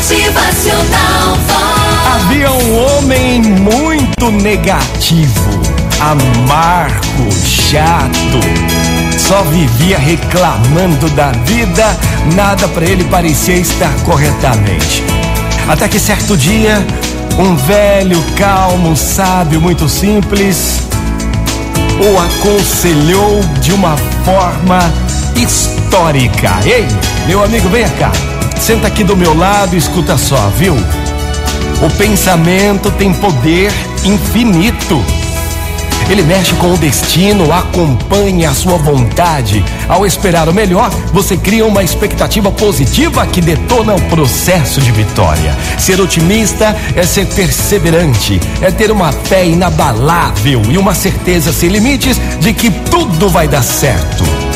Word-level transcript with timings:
Motivacional. 0.00 1.36
Havia 2.14 2.50
um 2.50 2.86
homem 2.86 3.42
muito 3.42 4.30
negativo, 4.30 5.60
amargo, 6.00 7.30
chato. 7.44 8.40
Só 9.18 9.42
vivia 9.42 9.98
reclamando 9.98 11.06
da 11.10 11.32
vida, 11.44 11.84
nada 12.34 12.66
para 12.68 12.86
ele 12.86 13.04
parecia 13.04 13.56
estar 13.56 13.92
corretamente. 14.06 15.04
Até 15.68 15.86
que 15.86 16.00
certo 16.00 16.34
dia, 16.34 16.82
um 17.38 17.54
velho, 17.54 18.24
calmo, 18.38 18.96
sábio, 18.96 19.60
muito 19.60 19.86
simples, 19.86 20.80
o 22.00 22.18
aconselhou 22.18 23.42
de 23.60 23.72
uma 23.72 23.98
forma 24.24 24.78
histórica. 25.36 26.58
Ei, 26.64 26.88
meu 27.26 27.44
amigo, 27.44 27.68
venha 27.68 27.90
cá. 27.90 28.10
Senta 28.60 28.86
aqui 28.86 29.02
do 29.02 29.16
meu 29.16 29.34
lado 29.34 29.74
e 29.74 29.78
escuta 29.78 30.18
só, 30.18 30.48
viu? 30.50 30.76
O 31.82 31.90
pensamento 31.96 32.90
tem 32.90 33.12
poder 33.14 33.72
infinito. 34.04 35.02
Ele 36.10 36.22
mexe 36.22 36.54
com 36.56 36.74
o 36.74 36.76
destino, 36.76 37.52
acompanha 37.52 38.50
a 38.50 38.54
sua 38.54 38.76
vontade. 38.76 39.64
Ao 39.88 40.04
esperar 40.04 40.48
o 40.48 40.52
melhor, 40.52 40.90
você 41.12 41.36
cria 41.36 41.64
uma 41.64 41.82
expectativa 41.82 42.52
positiva 42.52 43.26
que 43.26 43.40
detona 43.40 43.94
o 43.94 44.00
processo 44.02 44.80
de 44.80 44.92
vitória. 44.92 45.56
Ser 45.78 46.00
otimista 46.00 46.76
é 46.94 47.02
ser 47.04 47.26
perseverante, 47.26 48.38
é 48.60 48.70
ter 48.70 48.90
uma 48.90 49.10
fé 49.10 49.46
inabalável 49.46 50.60
e 50.68 50.76
uma 50.76 50.94
certeza 50.94 51.52
sem 51.52 51.70
limites 51.70 52.20
de 52.40 52.52
que 52.52 52.70
tudo 52.70 53.28
vai 53.28 53.48
dar 53.48 53.62
certo. 53.62 54.49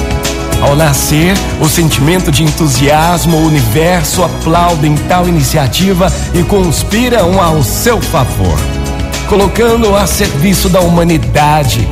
Ao 0.65 0.75
nascer, 0.75 1.35
o 1.61 1.69
sentimento 1.69 2.33
de 2.33 2.43
entusiasmo, 2.43 3.37
o 3.37 3.47
universo 3.47 4.25
aplaudem 4.25 4.95
tal 5.07 5.29
iniciativa 5.29 6.11
e 6.33 6.43
conspiram 6.43 7.39
ao 7.39 7.63
seu 7.63 8.01
favor, 8.01 8.59
colocando 9.29 9.95
a 9.95 10.07
serviço 10.07 10.71
da 10.71 10.81
humanidade. 10.81 11.87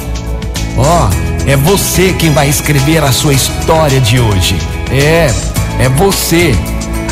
Ó, 0.79 1.07
oh, 1.07 1.51
é 1.51 1.55
você 1.55 2.15
quem 2.15 2.31
vai 2.31 2.49
escrever 2.49 3.05
a 3.05 3.13
sua 3.13 3.35
história 3.35 4.01
de 4.01 4.19
hoje. 4.19 4.57
É, 4.91 5.31
é 5.79 5.89
você. 5.91 6.57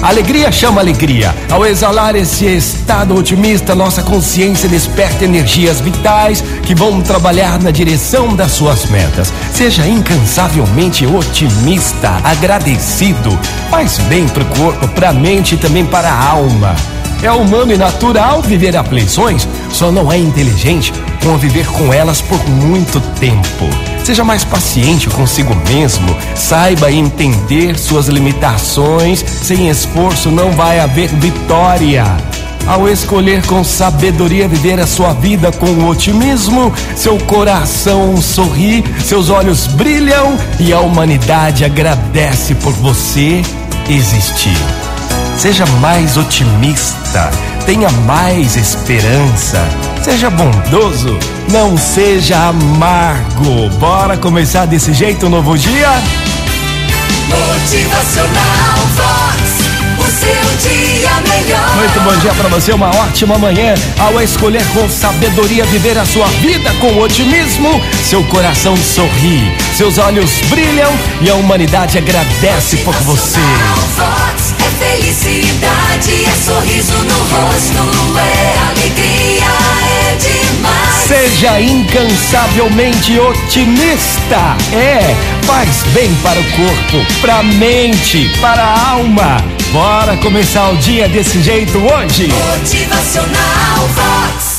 Alegria 0.03 0.51
chama 0.51 0.81
alegria. 0.81 1.35
Ao 1.51 1.65
exalar 1.67 2.17
esse 2.17 2.47
estado 2.47 3.15
otimista, 3.15 3.75
nossa 3.75 4.03
consciência 4.03 4.69
desperta 4.69 5.25
energias 5.25 5.81
vitais 5.81 6.43
que 6.63 6.75
vão 6.75 7.03
trabalhar 7.03 7.61
na 7.61 7.71
direção 7.71 8.35
das 8.35 8.53
suas 8.53 8.87
metas. 8.87 9.33
Seja 9.53 9.87
incansavelmente 9.87 11.07
otimista, 11.07 12.19
agradecido. 12.25 13.39
Faz 13.71 13.99
bem 13.99 14.27
para 14.27 14.43
o 14.43 14.47
corpo, 14.47 14.89
para 14.89 15.11
a 15.11 15.13
mente 15.13 15.55
e 15.55 15.59
também 15.59 15.85
para 15.85 16.09
a 16.09 16.31
alma. 16.31 16.75
É 17.23 17.31
humano 17.31 17.73
e 17.73 17.77
natural 17.77 18.41
viver 18.41 18.75
aflições, 18.75 19.47
só 19.71 19.93
não 19.93 20.11
é 20.11 20.17
inteligente 20.17 20.93
conviver 21.23 21.67
com 21.67 21.93
elas 21.93 22.23
por 22.23 22.39
muito 22.49 22.99
tempo. 23.19 23.69
Seja 24.03 24.25
mais 24.25 24.43
paciente 24.43 25.09
consigo 25.11 25.55
mesmo, 25.69 26.17
saiba 26.35 26.91
entender 26.91 27.79
suas 27.79 28.09
limitações. 28.09 29.23
Sem 29.43 29.69
esforço 29.69 30.31
não 30.31 30.51
vai 30.53 30.81
haver 30.81 31.09
vitória. 31.09 32.05
Ao 32.67 32.89
escolher 32.89 33.45
com 33.47 33.63
sabedoria 33.63 34.49
viver 34.49 34.81
a 34.81 34.87
sua 34.87 35.13
vida 35.13 35.53
com 35.53 35.87
otimismo, 35.89 36.73
seu 36.97 37.19
coração 37.19 38.17
sorri, 38.21 38.85
seus 39.05 39.29
olhos 39.29 39.67
brilham 39.67 40.37
e 40.59 40.73
a 40.73 40.81
humanidade 40.81 41.65
agradece 41.65 42.55
por 42.55 42.73
você 42.73 43.43
existir. 43.89 44.90
Seja 45.41 45.65
mais 45.81 46.19
otimista, 46.19 47.31
tenha 47.65 47.89
mais 48.07 48.57
esperança, 48.57 49.67
seja 50.03 50.29
bondoso, 50.29 51.19
não 51.51 51.79
seja 51.79 52.49
amargo. 52.49 53.71
Bora 53.79 54.19
começar 54.19 54.67
desse 54.67 54.93
jeito 54.93 55.25
um 55.25 55.31
novo 55.31 55.57
dia? 55.57 55.89
Motivacional 57.27 58.81
Vox, 58.95 59.41
o 59.99 60.11
seu 60.11 60.71
dia 60.71 61.11
melhor. 61.23 61.75
Muito 61.77 62.01
bom 62.01 62.17
dia 62.21 62.35
para 62.35 62.49
você, 62.51 62.73
uma 62.75 62.95
ótima 62.97 63.39
manhã. 63.39 63.73
Ao 63.99 64.21
escolher 64.21 64.67
com 64.75 64.91
sabedoria 64.91 65.65
viver 65.65 65.97
a 65.97 66.05
sua 66.05 66.27
vida 66.27 66.71
com 66.83 66.99
otimismo, 66.99 67.81
seu 68.05 68.23
coração 68.25 68.77
sorri, 68.77 69.57
seus 69.75 69.97
olhos 69.97 70.33
brilham 70.51 70.93
e 71.23 71.31
a 71.31 71.35
humanidade 71.35 71.97
agradece 71.97 72.77
por 72.85 72.95
você. 72.97 73.41
Vox 73.97 74.20
felicidade, 74.81 76.25
é 76.25 76.35
sorriso 76.43 76.97
no 77.05 77.19
rosto, 77.19 78.19
é 78.19 78.59
alegria, 78.71 79.45
é 79.85 80.17
demais. 80.17 81.05
Seja 81.07 81.61
incansavelmente 81.61 83.19
otimista. 83.19 84.57
É, 84.73 85.15
faz 85.45 85.83
bem 85.93 86.13
para 86.23 86.41
o 86.41 86.45
corpo, 86.53 87.21
para 87.21 87.37
a 87.37 87.43
mente, 87.43 88.31
para 88.41 88.63
a 88.63 88.91
alma. 88.91 89.45
Bora 89.73 90.17
começar 90.17 90.71
o 90.71 90.77
dia 90.79 91.09
desse 91.09 91.41
jeito 91.43 91.79
hoje? 91.79 92.29
Motivacional 92.29 93.89
Vox. 93.95 94.50